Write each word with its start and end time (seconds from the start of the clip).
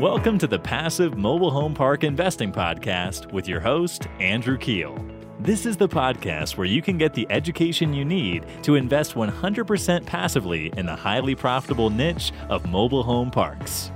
Welcome 0.00 0.38
to 0.38 0.48
the 0.48 0.58
Passive 0.58 1.16
Mobile 1.16 1.52
Home 1.52 1.72
Park 1.72 2.02
Investing 2.02 2.50
Podcast 2.50 3.32
with 3.32 3.46
your 3.46 3.60
host, 3.60 4.08
Andrew 4.18 4.58
Keel. 4.58 4.98
This 5.38 5.66
is 5.66 5.76
the 5.76 5.88
podcast 5.88 6.56
where 6.56 6.66
you 6.66 6.82
can 6.82 6.98
get 6.98 7.14
the 7.14 7.28
education 7.30 7.94
you 7.94 8.04
need 8.04 8.44
to 8.64 8.74
invest 8.74 9.14
100% 9.14 10.04
passively 10.04 10.72
in 10.76 10.84
the 10.84 10.96
highly 10.96 11.36
profitable 11.36 11.90
niche 11.90 12.32
of 12.48 12.68
mobile 12.68 13.04
home 13.04 13.30
parks. 13.30 13.92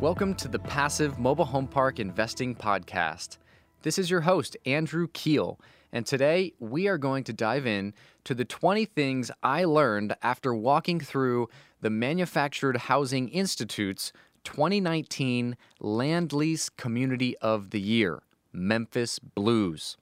Welcome 0.00 0.34
to 0.34 0.48
the 0.48 0.58
Passive 0.58 1.20
Mobile 1.20 1.44
Home 1.44 1.68
Park 1.68 2.00
Investing 2.00 2.56
Podcast. 2.56 3.38
This 3.82 4.00
is 4.00 4.10
your 4.10 4.22
host, 4.22 4.56
Andrew 4.66 5.06
Keel, 5.12 5.60
and 5.92 6.04
today 6.04 6.52
we 6.58 6.88
are 6.88 6.98
going 6.98 7.22
to 7.24 7.32
dive 7.32 7.64
in 7.64 7.94
to 8.24 8.34
the 8.34 8.44
20 8.44 8.84
things 8.86 9.30
I 9.40 9.66
learned 9.66 10.16
after 10.20 10.52
walking 10.52 10.98
through 10.98 11.48
the 11.80 11.90
Manufactured 11.90 12.76
Housing 12.76 13.28
Institute's 13.28 14.12
2019 14.46 15.56
Land 15.80 16.32
Lease 16.32 16.68
Community 16.68 17.36
of 17.38 17.70
the 17.70 17.80
Year, 17.80 18.22
Memphis 18.52 19.18
Blues. 19.18 19.96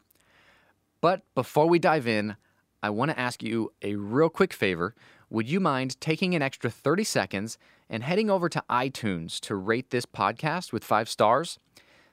But 1.01 1.23
before 1.35 1.67
we 1.67 1.79
dive 1.79 2.07
in, 2.07 2.37
I 2.83 2.91
want 2.91 3.11
to 3.11 3.19
ask 3.19 3.43
you 3.43 3.73
a 3.81 3.97
real 3.97 4.29
quick 4.29 4.53
favor. 4.53 4.95
Would 5.31 5.49
you 5.49 5.61
mind 5.61 5.99
taking 5.99 6.35
an 6.35 6.43
extra 6.43 6.71
30 6.71 7.05
seconds 7.05 7.57
and 7.89 8.03
heading 8.03 8.29
over 8.29 8.51
to 8.51 8.63
iTunes 8.69 9.41
to 9.41 9.55
rate 9.55 9.89
this 9.89 10.05
podcast 10.05 10.75
with 10.75 10.85
five 10.85 11.09
stars? 11.09 11.59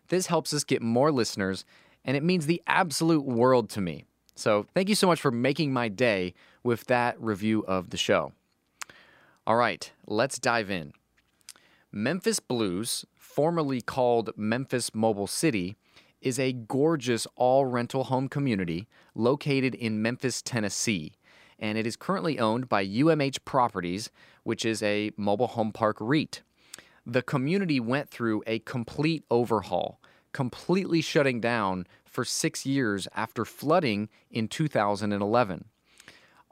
This 0.07 0.27
helps 0.27 0.53
us 0.53 0.63
get 0.63 0.81
more 0.81 1.11
listeners, 1.11 1.65
and 2.05 2.15
it 2.15 2.23
means 2.23 2.45
the 2.45 2.63
absolute 2.65 3.25
world 3.25 3.69
to 3.71 3.81
me. 3.81 4.05
So, 4.35 4.67
thank 4.73 4.87
you 4.87 4.95
so 4.95 5.05
much 5.05 5.19
for 5.19 5.31
making 5.31 5.73
my 5.73 5.89
day 5.89 6.33
with 6.63 6.85
that 6.85 7.21
review 7.21 7.65
of 7.67 7.89
the 7.89 7.97
show. 7.97 8.31
All 9.45 9.57
right, 9.57 9.91
let's 10.07 10.39
dive 10.39 10.71
in. 10.71 10.93
Memphis 11.93 12.39
Blues, 12.39 13.05
formerly 13.17 13.81
called 13.81 14.29
Memphis 14.37 14.95
Mobile 14.95 15.27
City, 15.27 15.75
is 16.21 16.39
a 16.39 16.53
gorgeous 16.53 17.27
all 17.35 17.65
rental 17.65 18.05
home 18.05 18.29
community 18.29 18.87
located 19.13 19.75
in 19.75 20.01
Memphis, 20.01 20.41
Tennessee, 20.41 21.11
and 21.59 21.77
it 21.77 21.85
is 21.85 21.97
currently 21.97 22.39
owned 22.39 22.69
by 22.69 22.85
UMH 22.85 23.43
Properties, 23.43 24.09
which 24.43 24.63
is 24.63 24.81
a 24.81 25.11
mobile 25.17 25.47
home 25.47 25.73
park 25.73 25.97
REIT. 25.99 26.43
The 27.05 27.21
community 27.21 27.81
went 27.81 28.09
through 28.09 28.41
a 28.47 28.59
complete 28.59 29.25
overhaul, 29.29 29.99
completely 30.31 31.01
shutting 31.01 31.41
down 31.41 31.87
for 32.05 32.23
six 32.23 32.65
years 32.65 33.05
after 33.13 33.43
flooding 33.43 34.07
in 34.29 34.47
2011. 34.47 35.65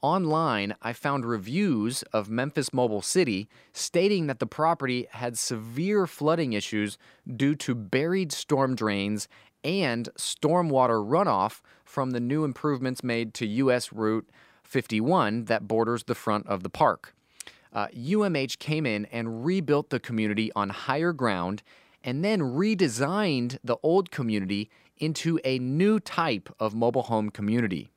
Online, 0.01 0.75
I 0.81 0.93
found 0.93 1.25
reviews 1.25 2.03
of 2.13 2.29
Memphis 2.29 2.71
Mobile 2.71 3.01
City 3.01 3.49
stating 3.73 4.27
that 4.27 4.39
the 4.39 4.47
property 4.47 5.07
had 5.11 5.37
severe 5.37 6.07
flooding 6.07 6.53
issues 6.53 6.97
due 7.35 7.53
to 7.55 7.75
buried 7.75 8.31
storm 8.31 8.75
drains 8.75 9.27
and 9.61 10.07
stormwater 10.17 11.05
runoff 11.05 11.61
from 11.83 12.11
the 12.11 12.21
new 12.21 12.45
improvements 12.45 13.03
made 13.03 13.33
to 13.33 13.45
US 13.45 13.91
Route 13.91 14.29
51 14.63 15.45
that 15.45 15.67
borders 15.67 16.03
the 16.03 16.15
front 16.15 16.47
of 16.47 16.63
the 16.63 16.69
park. 16.69 17.13
Uh, 17.73 17.87
UMH 17.87 18.57
came 18.57 18.85
in 18.85 19.05
and 19.07 19.43
rebuilt 19.43 19.89
the 19.89 19.99
community 19.99 20.49
on 20.55 20.69
higher 20.69 21.11
ground 21.11 21.61
and 22.05 22.23
then 22.23 22.39
redesigned 22.39 23.57
the 23.63 23.75
old 23.83 24.11
community 24.11 24.69
into 24.97 25.39
a 25.43 25.59
new 25.59 25.99
type 25.99 26.49
of 26.57 26.73
mobile 26.73 27.03
home 27.03 27.29
community 27.29 27.89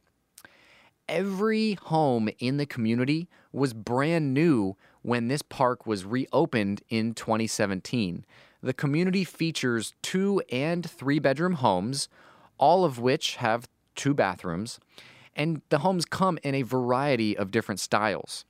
every 1.13 1.75
home 1.75 2.31
in 2.39 2.57
the 2.57 2.65
community 2.65 3.29
was 3.53 3.75
brand 3.75 4.33
new 4.33 4.75
when 5.03 5.29
this 5.29 5.43
park 5.43 5.87
was 5.87 6.07
reopened 6.07 6.81
in 6.89 7.13
2017. 7.13 8.25
The 8.63 8.73
community 8.73 9.23
features 9.23 9.93
two 10.01 10.43
and 10.51 10.89
three 10.89 11.19
bedroom 11.19 11.55
homes, 11.55 12.09
all 12.57 12.85
of 12.85 12.99
which 12.99 13.37
have 13.37 13.69
two 13.95 14.15
bathrooms, 14.15 14.81
and 15.37 15.61
the 15.69 15.81
homes 15.81 16.07
come 16.07 16.39
in 16.43 16.55
a 16.55 16.63
variety 16.63 17.37
of 17.37 17.51
different 17.51 17.81
styles. 17.81 18.47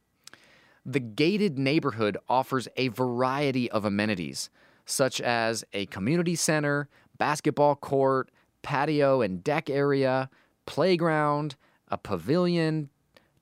The 0.86 1.00
gated 1.00 1.58
neighborhood 1.58 2.16
offers 2.28 2.68
a 2.76 2.88
variety 2.88 3.68
of 3.72 3.84
amenities, 3.84 4.50
such 4.86 5.20
as 5.20 5.64
a 5.72 5.86
community 5.86 6.36
center, 6.36 6.88
basketball 7.18 7.74
court, 7.74 8.30
patio 8.62 9.20
and 9.20 9.42
deck 9.42 9.68
area, 9.68 10.30
playground, 10.64 11.56
a 11.92 11.98
pavilion, 11.98 12.88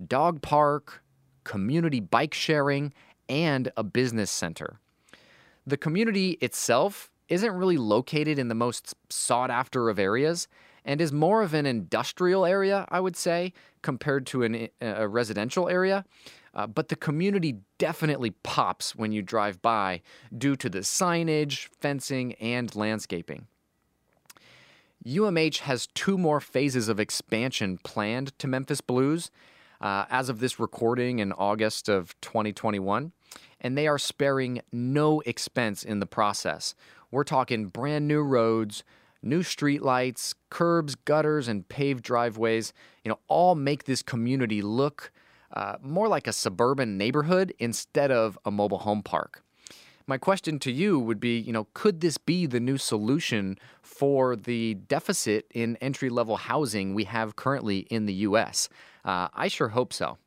dog 0.06 0.42
park, 0.42 1.02
community 1.44 2.00
bike 2.00 2.34
sharing, 2.34 2.92
and 3.28 3.72
a 3.76 3.84
business 3.84 4.30
center. 4.30 4.80
The 5.66 5.76
community 5.76 6.32
itself 6.42 7.10
isn't 7.28 7.52
really 7.52 7.76
located 7.78 8.38
in 8.38 8.48
the 8.48 8.54
most 8.54 8.94
sought 9.08 9.50
after 9.50 9.88
of 9.88 9.98
areas 9.98 10.48
and 10.84 11.00
is 11.00 11.12
more 11.12 11.42
of 11.42 11.54
an 11.54 11.64
industrial 11.64 12.44
area, 12.44 12.86
I 12.90 13.00
would 13.00 13.16
say, 13.16 13.52
compared 13.82 14.26
to 14.28 14.42
an, 14.42 14.68
a 14.80 15.06
residential 15.06 15.68
area. 15.68 16.04
Uh, 16.52 16.66
but 16.66 16.88
the 16.88 16.96
community 16.96 17.58
definitely 17.78 18.30
pops 18.42 18.96
when 18.96 19.12
you 19.12 19.22
drive 19.22 19.62
by 19.62 20.02
due 20.36 20.56
to 20.56 20.68
the 20.68 20.80
signage, 20.80 21.68
fencing, 21.80 22.32
and 22.34 22.74
landscaping. 22.74 23.46
UMH 25.06 25.58
has 25.60 25.86
two 25.88 26.18
more 26.18 26.40
phases 26.40 26.88
of 26.88 27.00
expansion 27.00 27.78
planned 27.78 28.38
to 28.38 28.46
Memphis 28.46 28.82
Blues 28.82 29.30
uh, 29.80 30.04
as 30.10 30.28
of 30.28 30.40
this 30.40 30.60
recording 30.60 31.20
in 31.20 31.32
August 31.32 31.88
of 31.88 32.18
2021, 32.20 33.12
and 33.62 33.78
they 33.78 33.88
are 33.88 33.98
sparing 33.98 34.60
no 34.70 35.20
expense 35.20 35.82
in 35.82 36.00
the 36.00 36.06
process. 36.06 36.74
We're 37.10 37.24
talking 37.24 37.68
brand 37.68 38.08
new 38.08 38.20
roads, 38.22 38.84
new 39.22 39.42
streetlights, 39.42 40.34
curbs, 40.50 40.96
gutters, 40.96 41.48
and 41.48 41.66
paved 41.66 42.04
driveways. 42.04 42.74
You 43.02 43.08
know, 43.08 43.18
all 43.26 43.54
make 43.54 43.84
this 43.84 44.02
community 44.02 44.60
look 44.60 45.12
uh, 45.52 45.76
more 45.82 46.08
like 46.08 46.26
a 46.26 46.32
suburban 46.32 46.98
neighborhood 46.98 47.54
instead 47.58 48.10
of 48.10 48.38
a 48.44 48.50
mobile 48.50 48.80
home 48.80 49.02
park 49.02 49.42
my 50.06 50.18
question 50.18 50.58
to 50.60 50.72
you 50.72 50.98
would 50.98 51.20
be, 51.20 51.38
you 51.38 51.52
know, 51.52 51.68
could 51.74 52.00
this 52.00 52.18
be 52.18 52.46
the 52.46 52.60
new 52.60 52.78
solution 52.78 53.58
for 53.82 54.36
the 54.36 54.74
deficit 54.74 55.46
in 55.54 55.76
entry 55.76 56.10
level 56.10 56.36
housing 56.36 56.94
we 56.94 57.04
have 57.04 57.36
currently 57.36 57.80
in 57.90 58.06
the 58.06 58.14
U.S.? 58.14 58.68
Uh, 59.04 59.28
I 59.34 59.48
sure 59.48 59.68
hope 59.68 59.92
so. 59.92 60.18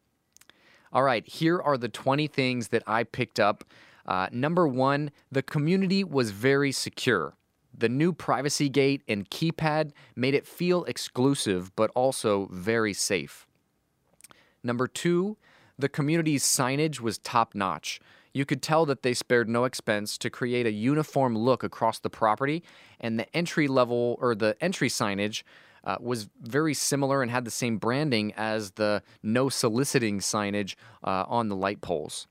All 0.91 1.03
right, 1.03 1.27
here 1.27 1.59
are 1.59 1.77
the 1.77 1.89
20 1.89 2.27
things 2.27 2.67
that 2.69 2.83
I 2.85 3.03
picked 3.03 3.39
up. 3.39 3.63
Uh, 4.05 4.27
number 4.31 4.67
one, 4.67 5.11
the 5.31 5.41
community 5.41 6.03
was 6.03 6.31
very 6.31 6.71
secure. 6.71 7.33
The 7.75 7.89
new 7.89 8.13
privacy 8.13 8.69
gate 8.69 9.01
and 9.07 9.29
keypad 9.29 9.91
made 10.15 10.35
it 10.35 10.45
feel 10.45 10.83
exclusive, 10.83 11.75
but 11.75 11.89
also 11.95 12.47
very 12.51 12.93
safe. 12.93 13.47
Number 14.63 14.87
two, 14.87 15.37
the 15.77 15.89
community's 15.89 16.43
signage 16.43 16.99
was 16.99 17.17
top 17.17 17.55
notch. 17.55 17.99
You 18.33 18.45
could 18.45 18.63
tell 18.63 18.85
that 18.87 19.03
they 19.03 19.13
spared 19.13 19.47
no 19.47 19.65
expense 19.65 20.17
to 20.17 20.29
create 20.29 20.65
a 20.65 20.71
uniform 20.71 21.37
look 21.37 21.63
across 21.63 21.99
the 21.99 22.09
property, 22.09 22.63
and 22.99 23.19
the 23.19 23.35
entry 23.35 23.67
level 23.67 24.17
or 24.19 24.33
the 24.33 24.57
entry 24.59 24.89
signage 24.89 25.43
uh, 25.83 25.97
was 25.99 26.29
very 26.41 26.73
similar 26.73 27.21
and 27.21 27.29
had 27.29 27.45
the 27.45 27.51
same 27.51 27.77
branding 27.77 28.33
as 28.35 28.71
the 28.71 29.03
no 29.21 29.49
soliciting 29.49 30.19
signage 30.19 30.75
uh, 31.03 31.25
on 31.27 31.49
the 31.49 31.55
light 31.55 31.81
poles. 31.81 32.27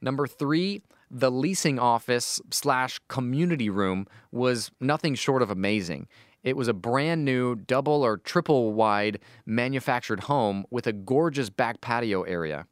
Number 0.00 0.26
three, 0.26 0.82
the 1.10 1.30
leasing 1.30 1.78
office 1.78 2.40
slash 2.50 3.00
community 3.08 3.70
room 3.70 4.06
was 4.32 4.72
nothing 4.80 5.14
short 5.14 5.42
of 5.42 5.50
amazing. 5.50 6.08
It 6.42 6.56
was 6.56 6.66
a 6.66 6.74
brand 6.74 7.24
new 7.24 7.54
double 7.54 8.02
or 8.02 8.18
triple 8.18 8.72
wide 8.72 9.20
manufactured 9.46 10.20
home 10.20 10.64
with 10.70 10.86
a 10.86 10.92
gorgeous 10.92 11.50
back 11.50 11.80
patio 11.80 12.22
area. 12.22 12.66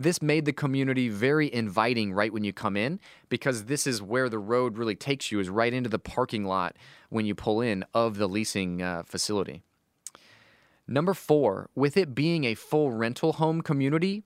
This 0.00 0.22
made 0.22 0.46
the 0.46 0.54
community 0.54 1.10
very 1.10 1.52
inviting 1.52 2.14
right 2.14 2.32
when 2.32 2.42
you 2.42 2.54
come 2.54 2.74
in 2.74 3.00
because 3.28 3.66
this 3.66 3.86
is 3.86 4.00
where 4.00 4.30
the 4.30 4.38
road 4.38 4.78
really 4.78 4.96
takes 4.96 5.30
you, 5.30 5.40
is 5.40 5.50
right 5.50 5.74
into 5.74 5.90
the 5.90 5.98
parking 5.98 6.46
lot 6.46 6.74
when 7.10 7.26
you 7.26 7.34
pull 7.34 7.60
in 7.60 7.84
of 7.92 8.16
the 8.16 8.26
leasing 8.26 8.80
uh, 8.80 9.02
facility. 9.04 9.60
Number 10.88 11.12
four, 11.12 11.68
with 11.74 11.98
it 11.98 12.14
being 12.14 12.44
a 12.44 12.54
full 12.54 12.92
rental 12.92 13.34
home 13.34 13.60
community, 13.60 14.22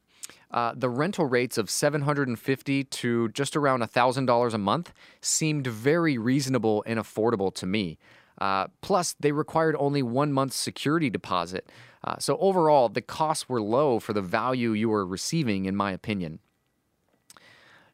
uh, 0.53 0.75
the 0.77 0.89
rental 0.89 1.27
rates 1.27 1.59
of 1.59 1.69
750 1.69 2.85
to 2.85 3.29
just 3.31 3.57
around 3.57 3.83
$1,000 3.83 4.55
a 4.55 4.59
month 4.59 4.93
seemed 5.21 5.67
very 5.67 6.17
reasonable 6.17 6.85
and 6.87 7.01
affordable 7.01 7.53
to 7.53 7.67
me. 7.67 7.99
Uh, 8.41 8.69
plus, 8.81 9.17
they 9.19 9.33
required 9.33 9.75
only 9.81 10.05
one 10.05 10.33
month's 10.33 10.57
security 10.57 11.11
deposit. 11.11 11.69
Uh, 12.05 12.17
so, 12.19 12.37
overall, 12.37 12.91
the 12.91 13.01
costs 13.01 13.49
were 13.49 13.63
low 13.63 13.99
for 13.99 14.13
the 14.13 14.21
value 14.21 14.73
you 14.73 14.91
were 14.91 15.07
receiving, 15.07 15.65
in 15.65 15.75
my 15.75 15.91
opinion. 15.91 16.39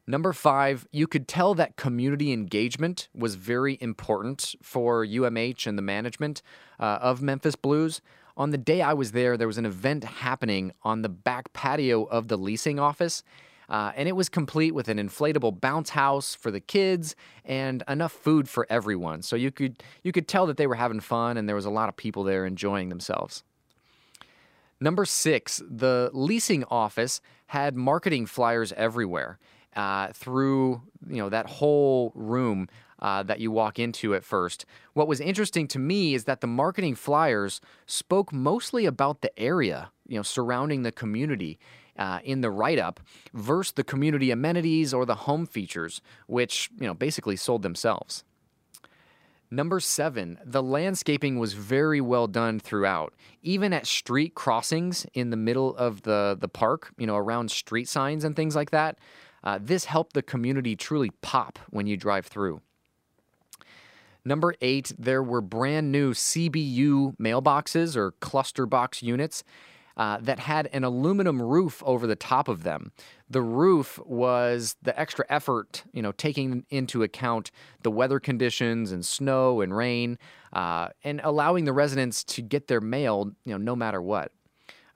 Number 0.05 0.33
five, 0.33 0.85
you 0.91 1.07
could 1.07 1.27
tell 1.27 1.53
that 1.53 1.77
community 1.77 2.33
engagement 2.33 3.07
was 3.15 3.35
very 3.35 3.77
important 3.79 4.55
for 4.61 5.05
UMH 5.05 5.65
and 5.65 5.77
the 5.77 5.81
management 5.81 6.41
uh, 6.79 6.99
of 7.01 7.21
Memphis 7.21 7.55
Blues. 7.55 8.01
On 8.35 8.49
the 8.49 8.57
day 8.57 8.81
I 8.81 8.93
was 8.93 9.13
there, 9.13 9.37
there 9.37 9.47
was 9.47 9.57
an 9.57 9.65
event 9.65 10.03
happening 10.03 10.73
on 10.83 11.01
the 11.01 11.09
back 11.09 11.53
patio 11.53 12.03
of 12.03 12.27
the 12.27 12.37
leasing 12.37 12.79
office. 12.79 13.23
Uh, 13.69 13.93
and 13.95 14.09
it 14.09 14.17
was 14.17 14.27
complete 14.27 14.73
with 14.73 14.89
an 14.89 14.97
inflatable 14.97 15.61
bounce 15.61 15.91
house 15.91 16.35
for 16.35 16.51
the 16.51 16.59
kids 16.59 17.15
and 17.45 17.83
enough 17.87 18.11
food 18.11 18.49
for 18.49 18.67
everyone. 18.69 19.21
So 19.21 19.37
you 19.37 19.49
could 19.49 19.81
you 20.03 20.11
could 20.11 20.27
tell 20.27 20.45
that 20.47 20.57
they 20.57 20.67
were 20.67 20.75
having 20.75 20.99
fun 20.99 21.37
and 21.37 21.47
there 21.47 21.55
was 21.55 21.65
a 21.65 21.69
lot 21.69 21.87
of 21.87 21.95
people 21.95 22.25
there 22.25 22.45
enjoying 22.45 22.89
themselves. 22.89 23.43
Number 24.81 25.05
six, 25.05 25.61
the 25.69 26.09
leasing 26.11 26.63
office 26.65 27.21
had 27.47 27.75
marketing 27.75 28.25
flyers 28.25 28.73
everywhere 28.73 29.37
uh, 29.75 30.07
through 30.13 30.81
you 31.07 31.17
know 31.17 31.29
that 31.29 31.45
whole 31.45 32.11
room 32.15 32.67
uh, 32.99 33.21
that 33.23 33.39
you 33.39 33.51
walk 33.51 33.77
into 33.77 34.15
at 34.15 34.23
first. 34.23 34.65
What 34.93 35.07
was 35.07 35.21
interesting 35.21 35.67
to 35.69 35.79
me 35.79 36.15
is 36.15 36.25
that 36.25 36.41
the 36.41 36.47
marketing 36.47 36.95
flyers 36.95 37.61
spoke 37.85 38.33
mostly 38.33 38.85
about 38.85 39.21
the 39.21 39.37
area, 39.39 39.91
you 40.07 40.17
know, 40.17 40.23
surrounding 40.23 40.83
the 40.83 40.91
community. 40.91 41.59
Uh, 41.97 42.19
in 42.23 42.39
the 42.39 42.49
write-up 42.49 43.01
versus 43.33 43.73
the 43.73 43.83
community 43.83 44.31
amenities 44.31 44.93
or 44.93 45.05
the 45.05 45.13
home 45.13 45.45
features, 45.45 46.01
which 46.25 46.69
you 46.79 46.87
know 46.87 46.93
basically 46.93 47.35
sold 47.35 47.61
themselves. 47.61 48.23
Number 49.53 49.81
seven, 49.81 50.39
the 50.45 50.63
landscaping 50.63 51.37
was 51.37 51.53
very 51.53 51.99
well 51.99 52.27
done 52.27 52.57
throughout. 52.57 53.13
Even 53.43 53.73
at 53.73 53.85
street 53.85 54.33
crossings 54.33 55.05
in 55.13 55.29
the 55.29 55.35
middle 55.35 55.75
of 55.75 56.03
the, 56.03 56.37
the 56.39 56.47
park, 56.47 56.93
you 56.97 57.05
know, 57.05 57.17
around 57.17 57.51
street 57.51 57.89
signs 57.89 58.23
and 58.23 58.33
things 58.33 58.55
like 58.55 58.71
that, 58.71 58.97
uh, 59.43 59.59
this 59.61 59.85
helped 59.85 60.13
the 60.13 60.21
community 60.21 60.77
truly 60.77 61.09
pop 61.21 61.59
when 61.69 61.85
you 61.85 61.97
drive 61.97 62.25
through. 62.25 62.61
Number 64.23 64.53
eight, 64.61 64.93
there 64.97 65.23
were 65.23 65.41
brand 65.41 65.91
new 65.91 66.13
CBU 66.13 67.17
mailboxes 67.17 67.97
or 67.97 68.11
cluster 68.11 68.65
box 68.65 69.03
units 69.03 69.43
uh, 69.97 70.17
that 70.21 70.39
had 70.39 70.67
an 70.73 70.83
aluminum 70.83 71.41
roof 71.41 71.81
over 71.85 72.07
the 72.07 72.15
top 72.15 72.47
of 72.47 72.63
them. 72.63 72.91
The 73.29 73.41
roof 73.41 73.99
was 74.05 74.75
the 74.81 74.97
extra 74.99 75.25
effort, 75.29 75.83
you 75.93 76.01
know, 76.01 76.11
taking 76.11 76.65
into 76.69 77.03
account 77.03 77.51
the 77.83 77.91
weather 77.91 78.19
conditions 78.19 78.91
and 78.91 79.05
snow 79.05 79.61
and 79.61 79.75
rain, 79.75 80.17
uh, 80.53 80.89
and 81.03 81.21
allowing 81.23 81.65
the 81.65 81.73
residents 81.73 82.23
to 82.25 82.41
get 82.41 82.67
their 82.67 82.81
mail, 82.81 83.31
you 83.45 83.51
know, 83.53 83.57
no 83.57 83.75
matter 83.75 84.01
what, 84.01 84.31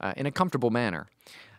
uh, 0.02 0.14
in 0.18 0.26
a 0.26 0.32
comfortable 0.32 0.70
manner. 0.70 1.08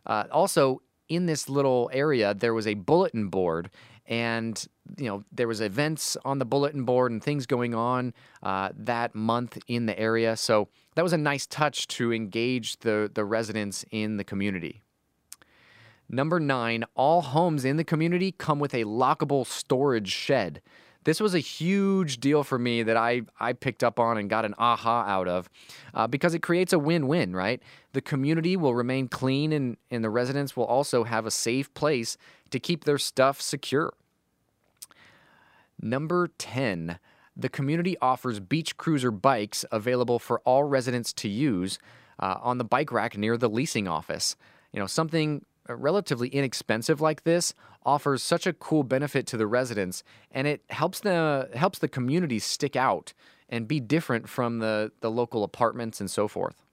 Uh, 0.04 0.24
also, 0.30 0.82
in 1.08 1.26
this 1.26 1.48
little 1.48 1.90
area, 1.92 2.34
there 2.34 2.54
was 2.54 2.66
a 2.66 2.74
bulletin 2.74 3.28
board 3.28 3.70
and 4.06 4.66
you 4.98 5.06
know 5.06 5.24
there 5.32 5.48
was 5.48 5.60
events 5.60 6.16
on 6.24 6.38
the 6.38 6.44
bulletin 6.44 6.84
board 6.84 7.12
and 7.12 7.22
things 7.22 7.46
going 7.46 7.74
on 7.74 8.12
uh, 8.42 8.70
that 8.74 9.14
month 9.14 9.58
in 9.68 9.86
the 9.86 9.98
area 9.98 10.36
so 10.36 10.68
that 10.94 11.02
was 11.02 11.12
a 11.12 11.18
nice 11.18 11.46
touch 11.46 11.86
to 11.86 12.12
engage 12.12 12.78
the, 12.78 13.10
the 13.14 13.24
residents 13.24 13.84
in 13.90 14.16
the 14.16 14.24
community 14.24 14.82
number 16.08 16.38
nine 16.38 16.84
all 16.94 17.22
homes 17.22 17.64
in 17.64 17.76
the 17.76 17.84
community 17.84 18.32
come 18.32 18.58
with 18.58 18.74
a 18.74 18.84
lockable 18.84 19.46
storage 19.46 20.08
shed 20.08 20.60
this 21.06 21.20
was 21.20 21.36
a 21.36 21.38
huge 21.38 22.18
deal 22.18 22.42
for 22.42 22.58
me 22.58 22.82
that 22.82 22.96
I, 22.96 23.22
I 23.38 23.52
picked 23.52 23.84
up 23.84 24.00
on 24.00 24.18
and 24.18 24.28
got 24.28 24.44
an 24.44 24.56
aha 24.58 25.04
out 25.06 25.28
of 25.28 25.48
uh, 25.94 26.08
because 26.08 26.34
it 26.34 26.40
creates 26.40 26.72
a 26.72 26.80
win 26.80 27.06
win, 27.06 27.34
right? 27.34 27.62
The 27.92 28.00
community 28.00 28.56
will 28.56 28.74
remain 28.74 29.06
clean 29.06 29.52
and, 29.52 29.76
and 29.88 30.02
the 30.02 30.10
residents 30.10 30.56
will 30.56 30.64
also 30.64 31.04
have 31.04 31.24
a 31.24 31.30
safe 31.30 31.72
place 31.74 32.16
to 32.50 32.58
keep 32.58 32.82
their 32.82 32.98
stuff 32.98 33.40
secure. 33.40 33.92
Number 35.80 36.28
10, 36.38 36.98
the 37.36 37.48
community 37.48 37.96
offers 38.00 38.40
beach 38.40 38.76
cruiser 38.76 39.10
bikes 39.10 39.64
available 39.70 40.18
for 40.18 40.40
all 40.40 40.64
residents 40.64 41.12
to 41.14 41.28
use 41.28 41.78
uh, 42.18 42.36
on 42.40 42.58
the 42.58 42.64
bike 42.64 42.90
rack 42.90 43.16
near 43.16 43.36
the 43.36 43.50
leasing 43.50 43.86
office. 43.86 44.36
You 44.72 44.80
know, 44.80 44.86
something 44.86 45.44
relatively 45.68 46.28
inexpensive 46.28 47.00
like 47.00 47.24
this 47.24 47.52
offers 47.84 48.22
such 48.22 48.46
a 48.46 48.52
cool 48.52 48.82
benefit 48.82 49.26
to 49.26 49.36
the 49.36 49.46
residents 49.46 50.02
and 50.30 50.46
it 50.46 50.62
helps 50.70 51.00
the 51.00 51.50
helps 51.54 51.78
the 51.78 51.88
community 51.88 52.38
stick 52.38 52.76
out 52.76 53.12
and 53.48 53.68
be 53.68 53.80
different 53.80 54.28
from 54.28 54.58
the, 54.58 54.92
the 55.00 55.10
local 55.10 55.44
apartments 55.44 56.00
and 56.00 56.10
so 56.10 56.28
forth. 56.28 56.65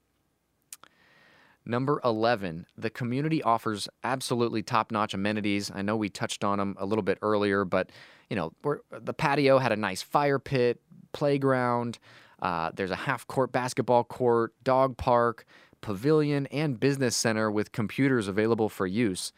Number 1.66 2.00
11, 2.04 2.66
the 2.76 2.90
community 2.90 3.42
offers 3.42 3.88
absolutely 4.02 4.62
top 4.62 4.92
notch 4.92 5.14
amenities. 5.14 5.70
I 5.74 5.82
know 5.82 5.96
we 5.96 6.10
touched 6.10 6.44
on 6.44 6.58
them 6.58 6.76
a 6.78 6.84
little 6.84 7.02
bit 7.02 7.18
earlier, 7.22 7.64
but 7.64 7.90
you 8.28 8.36
know, 8.36 8.52
the 8.90 9.14
patio 9.14 9.58
had 9.58 9.72
a 9.72 9.76
nice 9.76 10.02
fire 10.02 10.38
pit, 10.38 10.80
playground. 11.12 11.98
Uh, 12.42 12.70
there's 12.74 12.90
a 12.90 12.96
half 12.96 13.26
court 13.26 13.52
basketball 13.52 14.04
court, 14.04 14.52
dog 14.62 14.96
park, 14.96 15.46
pavilion, 15.80 16.46
and 16.48 16.78
business 16.78 17.16
center 17.16 17.50
with 17.50 17.72
computers 17.72 18.28
available 18.28 18.68
for 18.68 18.86
use. 18.86 19.32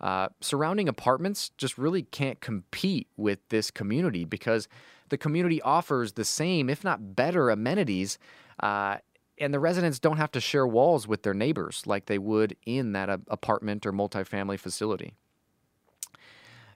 Uh, 0.00 0.28
surrounding 0.40 0.88
apartments 0.88 1.50
just 1.56 1.78
really 1.78 2.02
can't 2.02 2.40
compete 2.40 3.08
with 3.16 3.38
this 3.48 3.70
community 3.70 4.24
because 4.24 4.68
the 5.08 5.18
community 5.18 5.62
offers 5.62 6.14
the 6.14 6.24
same, 6.24 6.68
if 6.68 6.82
not 6.82 7.14
better, 7.14 7.50
amenities. 7.50 8.18
Uh, 8.60 8.96
and 9.42 9.52
the 9.52 9.58
residents 9.58 9.98
don't 9.98 10.18
have 10.18 10.30
to 10.32 10.40
share 10.40 10.66
walls 10.66 11.08
with 11.08 11.24
their 11.24 11.34
neighbors 11.34 11.82
like 11.84 12.06
they 12.06 12.18
would 12.18 12.56
in 12.64 12.92
that 12.92 13.08
apartment 13.28 13.84
or 13.84 13.92
multifamily 13.92 14.58
facility. 14.58 15.14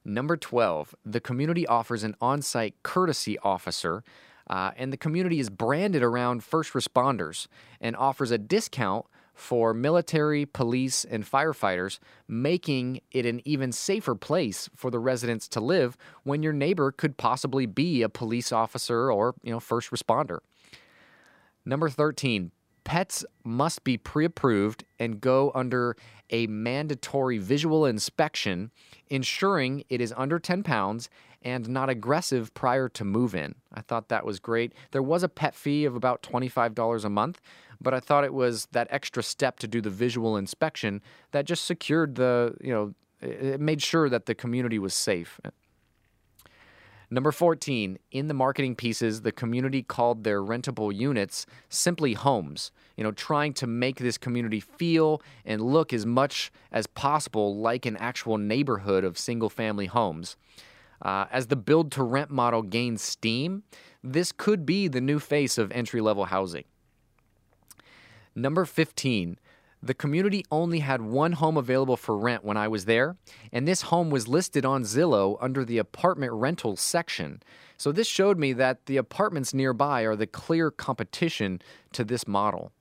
Number 0.04 0.36
12, 0.36 0.94
the 1.04 1.20
community 1.20 1.66
offers 1.66 2.02
an 2.02 2.16
on 2.20 2.42
site 2.42 2.74
courtesy 2.82 3.38
officer 3.38 4.02
uh, 4.48 4.72
and 4.76 4.92
the 4.92 4.96
community 4.96 5.40
is 5.40 5.50
branded 5.50 6.02
around 6.02 6.44
first 6.44 6.72
responders 6.72 7.46
and 7.80 7.96
offers 7.96 8.30
a 8.30 8.38
discount 8.38 9.06
for 9.34 9.74
military, 9.74 10.46
police, 10.46 11.04
and 11.04 11.24
firefighters, 11.24 11.98
making 12.26 13.00
it 13.10 13.26
an 13.26 13.42
even 13.44 13.70
safer 13.70 14.14
place 14.14 14.70
for 14.74 14.90
the 14.90 14.98
residents 14.98 15.46
to 15.46 15.60
live 15.60 15.96
when 16.22 16.42
your 16.42 16.52
neighbor 16.52 16.90
could 16.90 17.16
possibly 17.16 17.66
be 17.66 18.02
a 18.02 18.08
police 18.08 18.50
officer 18.50 19.12
or, 19.12 19.34
you 19.42 19.52
know, 19.52 19.60
first 19.60 19.90
responder. 19.90 20.38
Number 21.66 21.90
13, 21.90 22.52
pets 22.86 23.24
must 23.42 23.82
be 23.82 23.98
pre-approved 23.98 24.84
and 25.00 25.20
go 25.20 25.50
under 25.56 25.96
a 26.30 26.46
mandatory 26.46 27.36
visual 27.36 27.84
inspection, 27.84 28.70
ensuring 29.10 29.82
it 29.88 30.00
is 30.00 30.14
under 30.16 30.38
10 30.38 30.62
pounds 30.62 31.10
and 31.42 31.68
not 31.68 31.90
aggressive 31.90 32.54
prior 32.54 32.88
to 32.88 33.04
move 33.04 33.34
in. 33.34 33.56
I 33.74 33.80
thought 33.80 34.08
that 34.08 34.24
was 34.24 34.38
great. 34.38 34.72
There 34.92 35.02
was 35.02 35.24
a 35.24 35.28
pet 35.28 35.56
fee 35.56 35.84
of 35.84 35.96
about 35.96 36.22
$25 36.22 37.04
a 37.04 37.10
month, 37.10 37.40
but 37.80 37.92
I 37.92 37.98
thought 37.98 38.22
it 38.22 38.32
was 38.32 38.68
that 38.70 38.86
extra 38.90 39.22
step 39.22 39.58
to 39.58 39.66
do 39.66 39.80
the 39.80 39.90
visual 39.90 40.36
inspection 40.36 41.02
that 41.32 41.44
just 41.44 41.64
secured 41.64 42.14
the, 42.14 42.54
you 42.60 42.72
know, 42.72 42.94
it 43.20 43.60
made 43.60 43.82
sure 43.82 44.08
that 44.08 44.26
the 44.26 44.34
community 44.34 44.78
was 44.78 44.94
safe. 44.94 45.40
Number 47.08 47.30
14, 47.30 47.98
in 48.10 48.26
the 48.26 48.34
marketing 48.34 48.74
pieces, 48.74 49.22
the 49.22 49.30
community 49.30 49.82
called 49.82 50.24
their 50.24 50.42
rentable 50.42 50.92
units 50.92 51.46
simply 51.68 52.14
homes, 52.14 52.72
you 52.96 53.04
know, 53.04 53.12
trying 53.12 53.52
to 53.54 53.66
make 53.66 53.98
this 53.98 54.18
community 54.18 54.58
feel 54.58 55.22
and 55.44 55.60
look 55.60 55.92
as 55.92 56.04
much 56.04 56.50
as 56.72 56.88
possible 56.88 57.56
like 57.56 57.86
an 57.86 57.96
actual 57.98 58.38
neighborhood 58.38 59.04
of 59.04 59.18
single 59.18 59.48
family 59.48 59.86
homes. 59.86 60.36
Uh, 61.00 61.26
as 61.30 61.46
the 61.46 61.56
build 61.56 61.92
to 61.92 62.02
rent 62.02 62.30
model 62.30 62.62
gains 62.62 63.02
steam, 63.02 63.62
this 64.02 64.32
could 64.32 64.66
be 64.66 64.88
the 64.88 65.00
new 65.00 65.20
face 65.20 65.58
of 65.58 65.70
entry 65.70 66.00
level 66.00 66.24
housing. 66.24 66.64
Number 68.34 68.64
15, 68.64 69.38
the 69.82 69.94
community 69.94 70.44
only 70.50 70.80
had 70.80 71.00
one 71.00 71.32
home 71.32 71.56
available 71.56 71.96
for 71.96 72.16
rent 72.16 72.44
when 72.44 72.56
I 72.56 72.68
was 72.68 72.86
there, 72.86 73.16
and 73.52 73.66
this 73.66 73.82
home 73.82 74.10
was 74.10 74.26
listed 74.26 74.64
on 74.64 74.82
Zillow 74.82 75.36
under 75.40 75.64
the 75.64 75.78
apartment 75.78 76.32
rentals 76.32 76.80
section. 76.80 77.42
So 77.76 77.92
this 77.92 78.06
showed 78.06 78.38
me 78.38 78.52
that 78.54 78.86
the 78.86 78.96
apartments 78.96 79.52
nearby 79.52 80.02
are 80.02 80.16
the 80.16 80.26
clear 80.26 80.70
competition 80.70 81.60
to 81.92 82.04
this 82.04 82.26
model. 82.26 82.72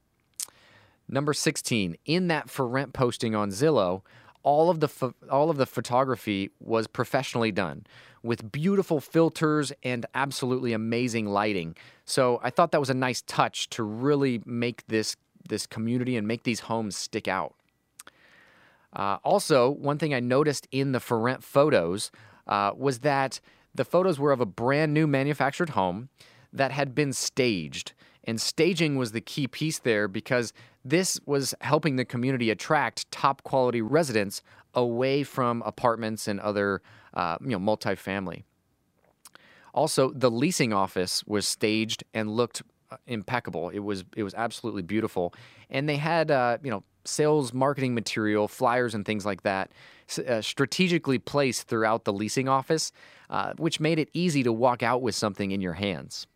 Number 1.08 1.34
16, 1.34 1.98
in 2.06 2.28
that 2.30 2.50
for 2.50 2.68
rent 2.68 2.94
posting 2.94 3.36
on 3.36 3.50
Zillow, 3.50 4.02
all 4.42 4.70
of 4.70 4.80
the 4.80 4.88
pho- 4.88 5.16
all 5.30 5.50
of 5.50 5.58
the 5.58 5.66
photography 5.66 6.52
was 6.60 6.88
professionally 6.88 7.52
done 7.52 7.86
with 8.24 8.52
beautiful 8.52 9.00
filters 9.00 9.72
and 9.84 10.06
absolutely 10.16 10.74
amazing 10.74 11.28
lighting. 11.28 11.76
So 12.06 12.40
I 12.44 12.50
thought 12.50 12.72
that 12.72 12.80
was 12.80 12.90
a 12.90 12.96
nice 12.96 13.22
touch 13.22 13.70
to 13.72 13.84
really 13.84 14.42
make 14.46 14.86
this 14.88 15.16
this 15.50 15.68
community 15.68 16.18
and 16.18 16.28
make 16.28 16.44
these 16.44 16.62
homes 16.62 16.96
stick 16.96 17.28
out. 17.28 17.56
Uh, 18.94 19.18
also, 19.24 19.70
one 19.70 19.98
thing 19.98 20.14
I 20.14 20.20
noticed 20.20 20.68
in 20.72 20.94
the 20.94 21.00
for 21.00 21.20
rent 21.20 21.44
photos 21.44 22.12
uh, 22.48 22.72
was 22.76 23.00
that 23.00 23.40
the 23.74 23.86
photos 23.86 24.20
were 24.20 24.32
of 24.32 24.40
a 24.40 24.46
brand 24.46 24.94
new 24.94 25.06
manufactured 25.06 25.72
home 25.72 26.10
that 26.54 26.72
had 26.72 26.96
been 26.96 27.12
staged. 27.12 27.94
And 28.24 28.40
staging 28.40 28.96
was 28.96 29.12
the 29.12 29.22
key 29.22 29.48
piece 29.48 29.80
there 29.80 30.08
because 30.08 30.54
this 30.84 31.20
was 31.26 31.54
helping 31.62 31.98
the 31.98 32.06
community 32.06 32.50
attract 32.50 33.12
top 33.12 33.44
quality 33.44 33.82
residents 33.82 34.42
away 34.74 35.24
from 35.24 35.62
apartments 35.64 36.28
and 36.28 36.40
other, 36.40 36.82
uh, 37.14 37.38
you 37.42 37.50
know, 37.50 37.60
multifamily. 37.60 38.44
Also, 39.74 40.12
the 40.12 40.32
leasing 40.32 40.72
office 40.72 41.24
was 41.28 41.46
staged 41.46 42.04
and 42.14 42.30
looked 42.30 42.62
impeccable. 43.08 43.70
It 43.70 43.80
was 43.80 44.04
it 44.16 44.24
was 44.24 44.34
absolutely 44.34 44.82
beautiful, 44.82 45.34
and 45.70 45.88
they 45.88 45.98
had 45.98 46.32
uh, 46.32 46.58
you 46.64 46.72
know 46.72 46.84
sales 47.06 47.54
marketing 47.54 47.94
material, 47.94 48.48
flyers, 48.48 48.96
and 48.96 49.06
things 49.06 49.26
like 49.26 49.44
that 49.44 49.72
uh, 50.28 50.42
strategically 50.42 51.20
placed 51.20 51.68
throughout 51.68 52.04
the 52.04 52.14
leasing 52.14 52.48
office, 52.48 52.92
uh, 53.30 53.54
which 53.58 53.80
made 53.80 54.00
it 54.00 54.10
easy 54.14 54.44
to 54.44 54.52
walk 54.52 54.84
out 54.84 55.02
with 55.02 55.16
something 55.16 55.52
in 55.52 55.62
your 55.62 55.74
hands. 55.74 56.28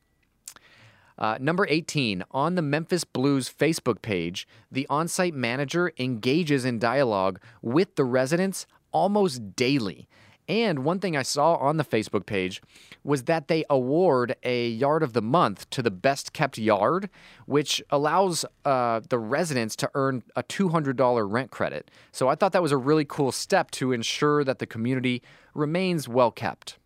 Uh, 1.17 1.37
number 1.39 1.67
18, 1.69 2.23
on 2.31 2.55
the 2.55 2.61
Memphis 2.61 3.03
Blues 3.03 3.49
Facebook 3.53 4.01
page, 4.01 4.47
the 4.71 4.87
on 4.89 5.07
site 5.07 5.33
manager 5.33 5.91
engages 5.99 6.63
in 6.63 6.79
dialogue 6.79 7.41
with 7.61 7.95
the 7.95 8.05
residents 8.05 8.65
almost 8.93 9.55
daily. 9.55 10.07
And 10.49 10.83
one 10.83 10.99
thing 10.99 11.15
I 11.15 11.21
saw 11.21 11.57
on 11.57 11.77
the 11.77 11.85
Facebook 11.85 12.25
page 12.25 12.59
was 13.03 13.25
that 13.25 13.47
they 13.49 13.63
award 13.69 14.35
a 14.41 14.67
yard 14.67 15.03
of 15.03 15.13
the 15.13 15.21
month 15.21 15.69
to 15.69 15.83
the 15.83 15.91
best 15.91 16.33
kept 16.33 16.57
yard, 16.57 17.07
which 17.45 17.83
allows 17.91 18.43
uh, 18.65 19.01
the 19.07 19.19
residents 19.19 19.75
to 19.75 19.91
earn 19.93 20.23
a 20.35 20.41
$200 20.41 21.31
rent 21.31 21.51
credit. 21.51 21.91
So 22.11 22.29
I 22.29 22.35
thought 22.35 22.51
that 22.53 22.63
was 22.63 22.71
a 22.71 22.77
really 22.77 23.05
cool 23.05 23.31
step 23.31 23.69
to 23.71 23.91
ensure 23.91 24.43
that 24.43 24.57
the 24.57 24.65
community 24.65 25.21
remains 25.53 26.09
well 26.09 26.31
kept. 26.31 26.79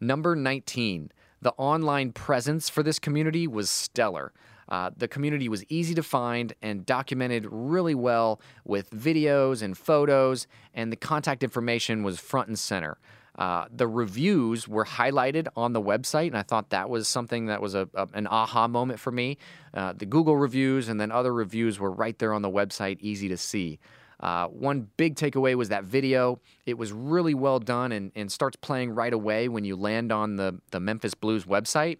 Number 0.00 0.34
19, 0.34 1.12
the 1.40 1.54
online 1.56 2.10
presence 2.10 2.68
for 2.68 2.82
this 2.82 2.98
community 2.98 3.46
was 3.46 3.70
stellar. 3.70 4.32
Uh, 4.72 4.90
the 4.96 5.06
community 5.06 5.50
was 5.50 5.62
easy 5.68 5.94
to 5.94 6.02
find 6.02 6.54
and 6.62 6.86
documented 6.86 7.46
really 7.50 7.94
well 7.94 8.40
with 8.64 8.90
videos 8.90 9.60
and 9.60 9.76
photos, 9.76 10.46
and 10.72 10.90
the 10.90 10.96
contact 10.96 11.42
information 11.42 12.02
was 12.02 12.18
front 12.18 12.48
and 12.48 12.58
center. 12.58 12.96
Uh, 13.36 13.66
the 13.70 13.86
reviews 13.86 14.66
were 14.66 14.86
highlighted 14.86 15.46
on 15.56 15.74
the 15.74 15.80
website, 15.80 16.28
and 16.28 16.38
I 16.38 16.42
thought 16.42 16.70
that 16.70 16.88
was 16.88 17.06
something 17.06 17.46
that 17.46 17.60
was 17.60 17.74
a, 17.74 17.86
a 17.92 18.08
an 18.14 18.26
aha 18.26 18.66
moment 18.66 18.98
for 18.98 19.12
me. 19.12 19.36
Uh, 19.74 19.92
the 19.92 20.06
Google 20.06 20.38
reviews 20.38 20.88
and 20.88 20.98
then 20.98 21.12
other 21.12 21.34
reviews 21.34 21.78
were 21.78 21.90
right 21.90 22.18
there 22.18 22.32
on 22.32 22.40
the 22.40 22.50
website, 22.50 22.96
easy 23.00 23.28
to 23.28 23.36
see. 23.36 23.78
Uh, 24.20 24.46
one 24.46 24.88
big 24.96 25.16
takeaway 25.16 25.54
was 25.54 25.68
that 25.68 25.84
video. 25.84 26.40
It 26.64 26.78
was 26.78 26.92
really 26.92 27.34
well 27.34 27.58
done 27.58 27.92
and, 27.92 28.10
and 28.14 28.32
starts 28.32 28.56
playing 28.56 28.92
right 28.94 29.12
away 29.12 29.48
when 29.48 29.64
you 29.64 29.76
land 29.76 30.12
on 30.12 30.36
the, 30.36 30.60
the 30.70 30.80
Memphis 30.80 31.12
Blues 31.12 31.44
website. 31.44 31.98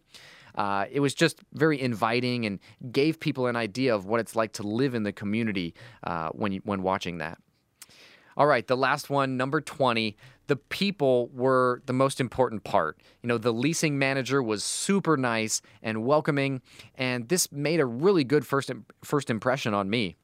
Uh, 0.55 0.87
it 0.91 1.01
was 1.01 1.15
just 1.15 1.41
very 1.53 1.81
inviting 1.81 2.47
and 2.47 2.59
gave 2.91 3.19
people 3.21 3.47
an 3.47 3.57
idea 3.57 3.95
of 3.95 4.07
what 4.07 4.21
it's 4.21 4.37
like 4.37 4.53
to 4.53 4.63
live 4.63 4.95
in 4.95 5.03
the 5.03 5.13
community 5.13 5.75
uh, 6.05 6.29
when, 6.31 6.55
when 6.65 6.83
watching 6.83 7.19
that. 7.19 7.39
All 8.37 8.47
right, 8.47 8.67
the 8.67 8.77
last 8.77 9.11
one, 9.11 9.37
number 9.37 9.61
20. 9.61 10.17
The 10.47 10.57
people 10.57 11.29
were 11.33 11.83
the 11.87 11.93
most 11.93 12.21
important 12.21 12.65
part. 12.65 12.99
You 13.23 13.29
know, 13.29 13.39
the 13.39 13.53
leasing 13.53 13.99
manager 13.99 14.43
was 14.43 14.65
super 14.65 15.17
nice 15.17 15.63
and 15.83 16.05
welcoming, 16.05 16.63
and 16.95 17.29
this 17.29 17.51
made 17.53 17.81
a 17.81 17.87
really 17.87 18.25
good 18.25 18.47
first, 18.47 18.71
first 19.05 19.31
impression 19.31 19.73
on 19.75 19.89
me. 19.89 20.17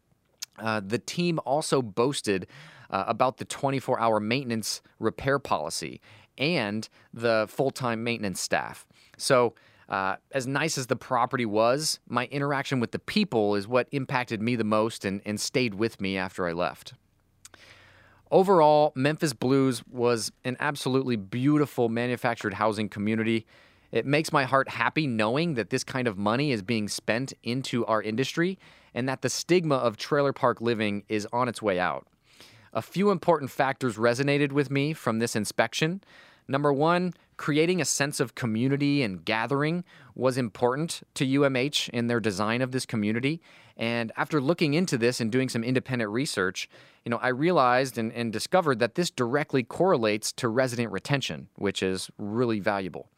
Uh, 0.59 0.81
the 0.85 0.99
team 0.99 1.39
also 1.45 1.81
boasted 1.81 2.47
uh, 2.91 3.05
about 3.07 3.37
the 3.37 3.45
24 3.45 4.01
hour 4.01 4.19
maintenance 4.19 4.83
repair 4.99 5.39
policy 5.39 6.01
and 6.37 6.89
the 7.13 7.47
full 7.49 7.71
time 7.71 8.03
maintenance 8.03 8.41
staff. 8.41 8.87
So, 9.17 9.55
uh, 9.89 10.17
as 10.33 10.47
nice 10.47 10.77
as 10.77 10.87
the 10.87 10.97
property 10.97 11.47
was, 11.47 11.99
my 12.09 12.27
interaction 12.27 12.79
with 12.79 12.93
the 12.93 12.99
people 12.99 13.55
is 13.55 13.67
what 13.67 13.89
impacted 13.91 14.43
me 14.43 14.55
the 14.55 14.65
most 14.65 15.05
and, 15.05 15.23
and 15.25 15.41
stayed 15.41 15.75
with 15.75 16.01
me 16.01 16.17
after 16.17 16.47
I 16.47 16.53
left. 16.53 16.95
Overall, 18.31 18.93
Memphis 18.95 19.33
Blues 19.33 19.83
was 19.91 20.31
an 20.45 20.57
absolutely 20.61 21.17
beautiful 21.17 21.89
manufactured 21.89 22.55
housing 22.55 22.91
community. 22.91 23.47
It 23.91 24.05
makes 24.05 24.31
my 24.31 24.45
heart 24.45 24.69
happy 24.69 25.07
knowing 25.07 25.55
that 25.55 25.71
this 25.71 25.83
kind 25.83 26.07
of 26.07 26.19
money 26.19 26.53
is 26.53 26.61
being 26.61 26.89
spent 26.89 27.33
into 27.43 27.87
our 27.87 28.03
industry 28.03 28.59
and 28.93 29.09
that 29.09 29.23
the 29.23 29.31
stigma 29.31 29.77
of 29.77 29.97
trailer 29.97 30.35
park 30.35 30.61
living 30.61 31.05
is 31.09 31.27
on 31.33 31.49
its 31.49 31.63
way 31.63 31.81
out. 31.81 32.07
A 32.75 32.83
few 32.83 33.11
important 33.11 33.51
factors 33.51 33.97
resonated 33.97 34.53
with 34.53 34.71
me 34.71 34.93
from 34.93 35.19
this 35.19 35.35
inspection. 35.35 36.03
Number 36.47 36.71
one, 36.71 37.15
creating 37.39 37.81
a 37.81 37.85
sense 37.87 38.21
of 38.21 38.35
community 38.35 39.03
and 39.03 39.25
gathering 39.25 39.85
was 40.15 40.37
important 40.37 41.01
to 41.15 41.25
UMH 41.25 41.89
in 41.91 42.09
their 42.09 42.21
design 42.21 42.61
of 42.61 42.73
this 42.73 42.85
community. 42.85 43.41
And 43.77 44.13
after 44.17 44.41
looking 44.41 44.75
into 44.75 44.99
this 44.99 45.21
and 45.21 45.33
doing 45.33 45.49
some 45.49 45.65
independent 45.65 46.11
research, 46.11 46.69
you 47.05 47.11
know, 47.11 47.19
I 47.19 47.29
realized 47.29 47.97
and, 47.97 48.13
and 48.13 48.33
discovered 48.33 48.81
that 48.81 48.97
this 48.97 49.11
directly 49.11 49.63
correlates 49.63 50.33
to 50.33 50.49
resident 50.49 50.93
retention, 50.93 51.49
which 51.55 51.83
is 51.83 52.11
really 52.19 52.59
valuable. 52.59 53.09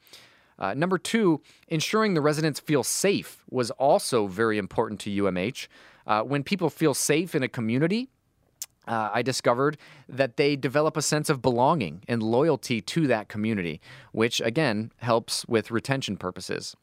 Uh, 0.58 0.74
number 0.74 0.98
two, 0.98 1.40
ensuring 1.68 2.12
the 2.12 2.20
residents 2.20 2.60
feel 2.60 2.84
safe 2.84 3.42
was 3.48 3.70
also 3.72 4.26
very 4.26 4.58
important 4.58 5.00
to 5.00 5.10
UMH. 5.10 5.66
Uh, 6.06 6.22
when 6.22 6.42
people 6.44 6.68
feel 6.68 6.92
safe 6.92 7.34
in 7.34 7.42
a 7.42 7.48
community, 7.48 8.10
uh, 8.86 9.10
I 9.12 9.22
discovered 9.22 9.76
that 10.08 10.36
they 10.36 10.56
develop 10.56 10.96
a 10.96 11.02
sense 11.02 11.28
of 11.28 11.42
belonging 11.42 12.02
and 12.08 12.22
loyalty 12.22 12.80
to 12.80 13.06
that 13.06 13.28
community, 13.28 13.80
which 14.12 14.40
again 14.40 14.92
helps 14.98 15.46
with 15.46 15.70
retention 15.70 16.16
purposes. 16.16 16.76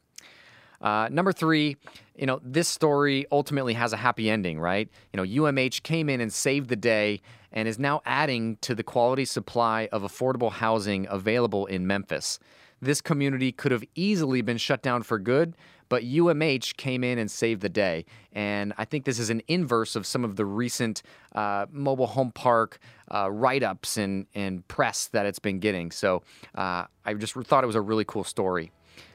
Uh, 0.80 1.08
number 1.10 1.32
three, 1.32 1.76
you 2.14 2.26
know, 2.26 2.40
this 2.42 2.68
story 2.68 3.26
ultimately 3.32 3.74
has 3.74 3.92
a 3.92 3.96
happy 3.96 4.30
ending, 4.30 4.60
right? 4.60 4.88
You 5.12 5.16
know, 5.16 5.42
UMH 5.42 5.82
came 5.82 6.08
in 6.08 6.20
and 6.20 6.32
saved 6.32 6.68
the 6.68 6.76
day 6.76 7.20
and 7.52 7.66
is 7.66 7.78
now 7.78 8.00
adding 8.04 8.56
to 8.60 8.74
the 8.74 8.82
quality 8.82 9.24
supply 9.24 9.88
of 9.90 10.02
affordable 10.02 10.52
housing 10.52 11.06
available 11.10 11.66
in 11.66 11.86
Memphis. 11.86 12.38
This 12.80 13.00
community 13.00 13.50
could 13.50 13.72
have 13.72 13.82
easily 13.96 14.40
been 14.40 14.58
shut 14.58 14.82
down 14.82 15.02
for 15.02 15.18
good, 15.18 15.56
but 15.88 16.02
UMH 16.02 16.76
came 16.76 17.04
in 17.04 17.18
and 17.18 17.30
saved 17.30 17.60
the 17.60 17.68
day. 17.68 18.04
And 18.32 18.72
I 18.78 18.84
think 18.84 19.04
this 19.04 19.18
is 19.18 19.30
an 19.30 19.42
inverse 19.48 19.96
of 19.96 20.06
some 20.06 20.24
of 20.24 20.36
the 20.36 20.44
recent 20.44 21.02
uh, 21.34 21.66
mobile 21.70 22.06
home 22.06 22.32
park 22.32 22.78
uh, 23.12 23.30
write 23.30 23.62
ups 23.62 23.96
and, 23.96 24.26
and 24.34 24.66
press 24.68 25.06
that 25.08 25.26
it's 25.26 25.38
been 25.38 25.58
getting. 25.58 25.90
So 25.90 26.22
uh, 26.54 26.84
I 27.04 27.14
just 27.14 27.34
thought 27.34 27.64
it 27.64 27.66
was 27.66 27.76
a 27.76 27.80
really 27.80 28.04
cool 28.04 28.24
story. 28.24 28.70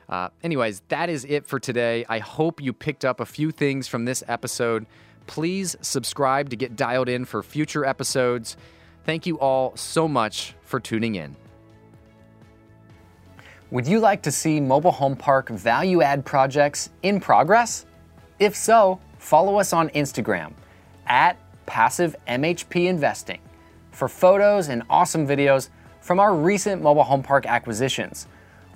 Uh, 0.09 0.29
anyways, 0.43 0.81
that 0.89 1.09
is 1.09 1.25
it 1.25 1.45
for 1.45 1.59
today. 1.59 2.05
I 2.09 2.19
hope 2.19 2.61
you 2.61 2.73
picked 2.73 3.05
up 3.05 3.19
a 3.19 3.25
few 3.25 3.51
things 3.51 3.87
from 3.87 4.05
this 4.05 4.23
episode. 4.27 4.85
Please 5.27 5.75
subscribe 5.81 6.49
to 6.49 6.55
get 6.55 6.75
dialed 6.75 7.09
in 7.09 7.25
for 7.25 7.41
future 7.41 7.85
episodes. 7.85 8.57
Thank 9.05 9.25
you 9.25 9.39
all 9.39 9.75
so 9.75 10.07
much 10.07 10.55
for 10.63 10.79
tuning 10.79 11.15
in. 11.15 11.42
Would 13.73 13.87
you 13.87 13.99
like 13.99 14.21
to 14.21 14.31
see 14.31 14.59
mobile 14.59 14.91
home 14.91 15.15
park 15.15 15.49
value 15.49 16.03
add 16.03 16.23
projects 16.23 16.91
in 17.01 17.19
progress? 17.19 17.87
If 18.37 18.55
so, 18.55 18.99
follow 19.17 19.59
us 19.59 19.73
on 19.73 19.89
Instagram 19.89 20.53
at 21.07 21.39
Passive 21.65 22.15
MHP 22.27 22.85
Investing 22.85 23.39
for 23.89 24.07
photos 24.07 24.69
and 24.69 24.83
awesome 24.91 25.25
videos 25.25 25.69
from 26.01 26.19
our 26.19 26.35
recent 26.35 26.83
mobile 26.83 27.01
home 27.01 27.23
park 27.23 27.47
acquisitions. 27.47 28.27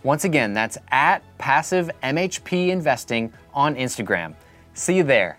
Once 0.02 0.24
again, 0.24 0.56
that's 0.56 0.80
at 0.90 1.22
Passive 1.38 1.92
MHP 2.02 2.70
Investing 2.70 3.32
on 3.54 3.76
Instagram. 3.76 4.34
See 4.74 4.98
you 4.98 5.04
there. 5.04 5.38